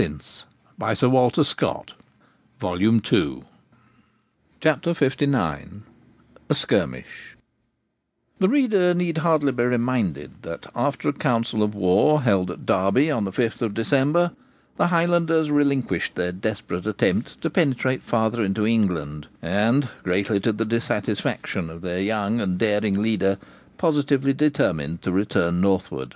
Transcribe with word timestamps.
c'est 0.00 0.08
le 1.02 1.10
grand 1.10 1.34
jeu, 1.34 1.74
apres 2.62 3.02
tout.' 3.02 3.44
CHAPTER 4.62 4.94
LIX 5.26 5.70
A 6.48 6.54
SKIRMISH 6.54 7.36
Theeader 8.40 8.94
need 8.96 9.18
hardly 9.18 9.52
be 9.52 9.62
reminded 9.62 10.40
that, 10.42 10.64
after 10.74 11.10
a 11.10 11.12
council 11.12 11.62
of 11.62 11.74
war 11.74 12.22
held 12.22 12.50
at 12.50 12.64
Derby 12.64 13.10
on 13.10 13.26
the 13.26 13.30
5th 13.30 13.60
of 13.60 13.74
December, 13.74 14.30
the 14.78 14.86
Highlanders 14.86 15.50
relinquished 15.50 16.14
their 16.14 16.32
desperate 16.32 16.86
attempt 16.86 17.38
to 17.42 17.50
penetrate 17.50 18.02
farther 18.02 18.42
into 18.42 18.66
England, 18.66 19.26
and, 19.42 19.90
greatly 20.02 20.40
to 20.40 20.52
the 20.54 20.64
dissatisfaction 20.64 21.68
of 21.68 21.82
their 21.82 22.00
young 22.00 22.40
and 22.40 22.56
daring 22.56 23.02
leader, 23.02 23.36
positively 23.76 24.32
determined 24.32 25.02
to 25.02 25.12
return 25.12 25.60
northward. 25.60 26.14